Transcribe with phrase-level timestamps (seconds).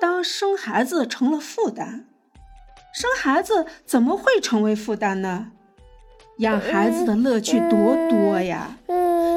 [0.00, 2.06] 当生孩子成了负担，
[2.94, 5.52] 生孩子怎么会成为负担呢？
[6.38, 8.78] 养孩子的乐趣多多呀！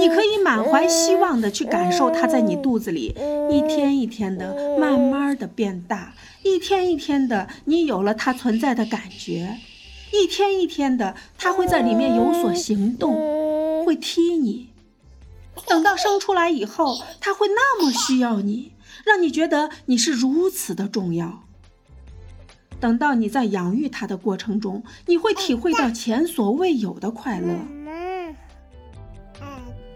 [0.00, 3.14] 你可以满怀希望的去感受他在你肚子里
[3.48, 6.12] 一天一天的慢慢的变大，
[6.42, 9.58] 一天一天的你有了他存在的感觉，
[10.12, 14.70] 一天一天的他会在里面有所行动，会踢你。
[15.66, 18.72] 等到生出来以后，他会那么需要你，
[19.08, 21.44] 让你觉得你是如此的重要。
[22.78, 27.56] 等到你在养育他的过程中，你会体会到前所未有的快乐。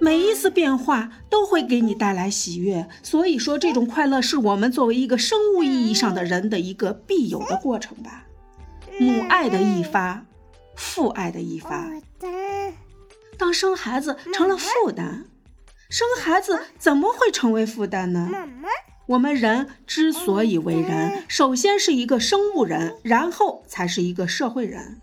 [0.01, 8.27] 每一次变化都会给你带来喜悦，所以说这种快乐是我们作为一个生物意义上的人的一个必有的过程吧。
[8.99, 10.27] 母爱的一发，
[10.75, 11.89] 父爱的一发。
[13.39, 15.27] 当生孩子成了负担，
[15.89, 18.29] 生孩子怎么会成为负担呢？
[19.07, 25.01] 我们人之所以为人，首先是一个生物人，然后才是一个社会人。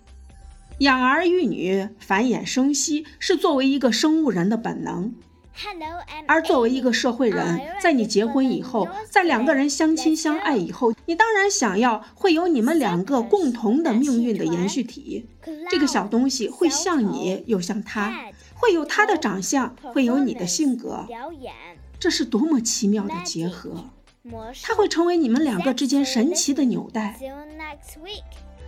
[0.80, 5.14] 养儿育女、繁衍生息是作为一个生物人的本能。
[6.26, 15.28] 而作为一个社会人，在你结婚以后，在两个人相亲相爱以后，你当然想要会有你们两个共同的命运的延续体。
[15.70, 21.06] 这个小东西会像你，又像他，会有他的长相，会有你的性格。
[22.00, 23.90] 这是多么奇妙的结合！
[24.64, 27.20] 它会成为你们两个之间神奇的纽带，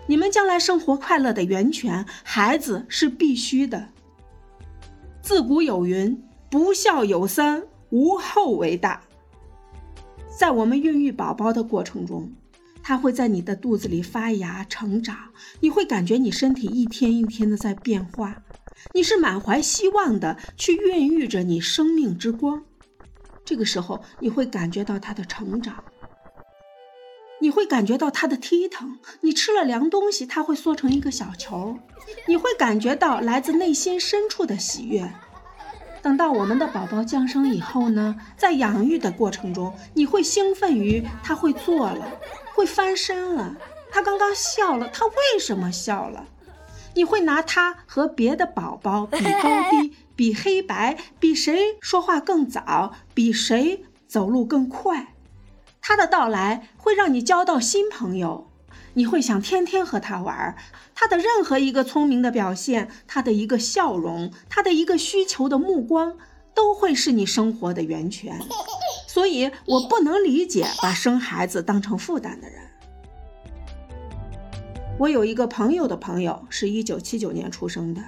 [0.08, 2.06] 你们将来生活快乐的源泉。
[2.24, 3.90] 孩子是必须的。
[5.22, 9.02] 自古有云：“不孝有三，无后为大。”
[10.38, 12.32] 在我们孕育宝宝的过程中，
[12.82, 15.16] 他会在你的肚子里发芽成长，
[15.59, 18.42] 你会感觉你身体一天一天的在变化，
[18.94, 22.64] 你是满怀希望的去孕育着你生命之光。
[23.52, 25.83] 这个时候，你会感觉到他的成长，
[27.41, 28.97] 你会感觉到他的踢腾。
[29.19, 31.78] 你吃了凉东西，他会缩成一个小球，
[32.29, 35.11] 你会感觉到来自内心深处的喜悦。
[36.01, 42.09] 等到我们的宝宝降生以后呢，在养育的过程中，你会兴奋于他会坐了，
[42.56, 43.57] 会翻身了，
[43.91, 46.25] 他刚刚笑了，他为什么笑了？
[46.94, 49.94] 你会拿他和别的宝宝比高低。
[50.16, 55.16] 比黑白，比谁说话更早，比谁走路更快。
[55.81, 58.51] 他的到来会让你交到新朋友，
[58.94, 60.55] 你会想天天和他玩。
[60.94, 66.17] 他的任何一个聪明的表现，他的一个笑容，他的一个需求的目光，
[66.53, 68.39] 都会是你生活的源泉。
[69.07, 72.61] 所以我不能理解把生孩子当成负担的人。
[74.99, 78.03] 我有一个朋友的朋友，是一九七九年出生的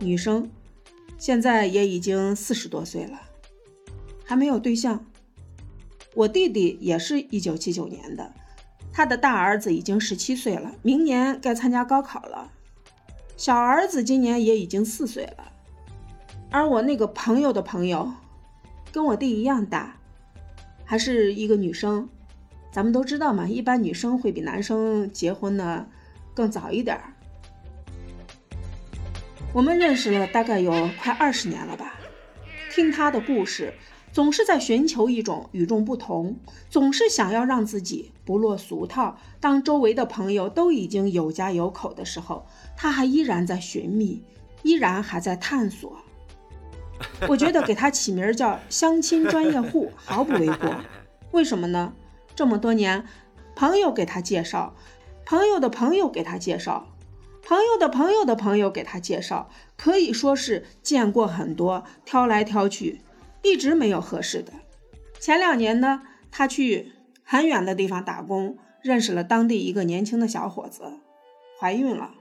[0.00, 0.50] 女生。
[1.20, 3.20] 现在也已经四十多岁了，
[4.24, 5.04] 还没有对象。
[6.14, 8.32] 我弟弟也是一九七九年的，
[8.90, 12.50] 他的大儿子已经十七岁了，明年该参加高考了。
[13.36, 15.52] 小儿子今年也已经四岁了，
[16.50, 18.10] 而我那个朋友的朋友，
[18.90, 19.98] 跟我弟一样大，
[20.86, 22.08] 还是一个女生。
[22.72, 25.86] 咱们都知道嘛，一般女生会比男生结婚呢
[26.32, 27.12] 更早一点儿。
[29.52, 31.98] 我们认识了大概有快二十年了吧，
[32.72, 33.74] 听他的故事，
[34.12, 36.36] 总是在寻求一种与众不同，
[36.68, 39.18] 总是想要让自己不落俗套。
[39.40, 42.46] 当周围的朋友都已经有家有口的时候，
[42.76, 44.22] 他还依然在寻觅，
[44.62, 45.96] 依然还在探索。
[47.26, 50.76] 我觉得给他起名叫“相亲专业户”毫不为过。
[51.32, 51.92] 为什么呢？
[52.36, 53.04] 这么多年，
[53.56, 54.76] 朋友给他介绍，
[55.26, 56.86] 朋友的朋友给他介绍。
[57.42, 63.00] 朋友的朋友的朋友给他介绍，可以说是见过很多，挑来挑去，
[63.42, 64.52] 一直没有合适的。
[65.18, 66.92] 前两年呢，他去
[67.24, 71.00] 很远的地方打工，认识了当地一个年轻的小伙子，
[71.58, 72.12] 怀孕了。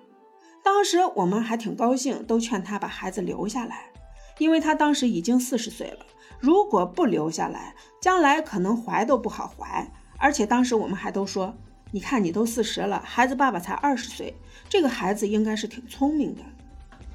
[0.63, 3.91] 当时我们还挺高兴，都劝他把孩子留下来，
[4.40, 6.06] 因为他当时已经四十岁了，
[6.40, 9.92] 如果不留下来，将来可能怀都不好怀。
[10.18, 11.56] 而且当时我们还都说。
[11.91, 14.36] 你看，你都四十了，孩子爸爸才二十岁，
[14.69, 16.41] 这个孩子应该是挺聪明的。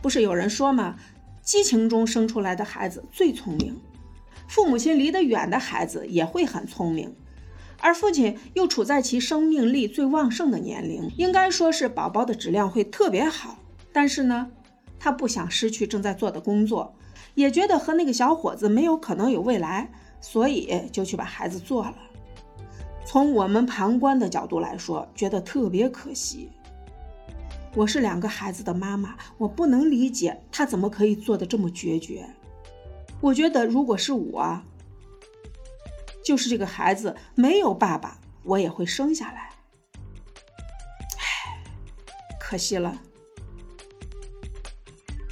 [0.02, 0.96] 不是有人说吗？
[1.42, 3.78] 激情中生出来的孩子最聪明，
[4.48, 7.14] 父母亲离得远的孩子也会很聪明，
[7.80, 13.58] 而父亲又处在其生命力最旺盛的年龄，应该说是宝宝的质量会特别好。
[13.92, 14.50] 但是呢，
[14.98, 16.96] 他不想失去正在做的工作，
[17.34, 21.94] 也觉得和那个小伙子没有可能有未来，所以就去把孩子做了。
[23.14, 26.50] 从我们旁观的角度来说，觉得特别可惜。
[27.76, 32.28] 我是两个孩子的妈妈，我不能理解他怎么可以做的这么决绝。
[33.20, 34.60] 我觉得如果是我，
[36.24, 39.50] 就是这个孩子没有爸爸，我也会生下来。
[41.16, 41.62] 唉，
[42.40, 43.00] 可惜了。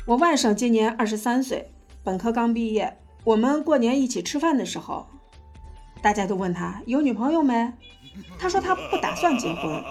[0.07, 1.73] 我外甥今年二十三岁，
[2.05, 2.97] 本科刚毕业。
[3.25, 5.09] 我们过年一起吃饭的时候，
[6.03, 7.73] 大家都问他有女朋友没？
[8.39, 9.83] 他说他不打算结婚。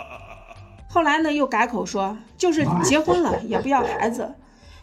[0.87, 4.35] 后来呢，又改口说就是结婚了也不要孩子，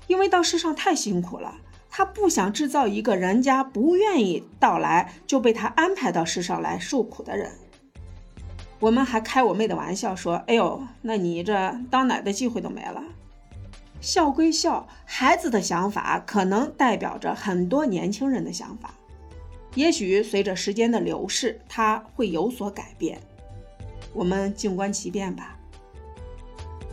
[0.07, 1.57] 因为到世上太辛苦了，
[1.91, 7.53] 他不想制造一个人家不愿意到来就被他安排到世上来受苦的人。
[8.81, 13.03] 我们还开我妹的玩笑说：“哎呦，那你这当奶的机会都没了。”
[14.01, 18.95] 笑归笑，孩子的想法可能代表着很多年轻人的想法。
[19.75, 23.21] 也许随着时间的流逝，他会有所改变。
[24.13, 25.59] 我们静观其变吧。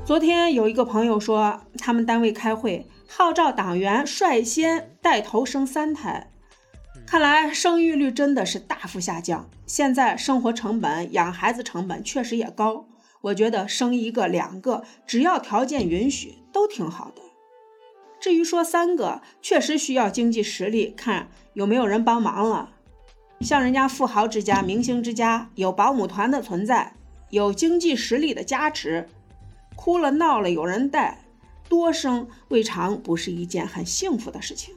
[0.05, 6.29] 昨天有一个朋友说，他们单位开会号召党员率先带头生三胎，
[7.07, 9.49] 看来生育率真的是大幅下降。
[9.65, 12.85] 现在生活成本、养孩子成本确实也高。
[13.21, 17.21] 我觉得生一个、两个，只要条件允许，都挺好的。
[18.25, 22.71] 至于说三个，确实需要经济实力，看有没有人帮忙了。
[23.41, 26.95] 像人家富豪之家、明星之家，有保姆团的存在，
[27.29, 29.07] 有经济实力的加持，
[29.75, 31.19] 哭了闹了有人带，
[31.69, 34.73] 多生未尝不是一件很幸福的事情。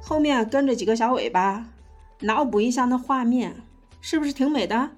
[0.00, 1.68] 后面跟着几个小尾巴，
[2.20, 3.56] 脑补一下那画面，
[4.00, 4.92] 是不是挺美的？